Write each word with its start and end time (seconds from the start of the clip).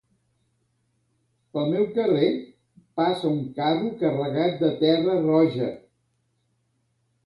Pel 1.51 1.69
meu 1.73 1.85
carrer 1.99 2.31
passa 3.01 3.31
un 3.37 3.47
carro 3.61 3.95
carregat 4.03 4.61
de 4.67 4.75
terra 4.85 5.23
roja. 5.31 5.73